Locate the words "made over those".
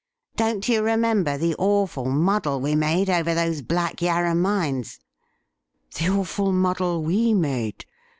2.73-3.61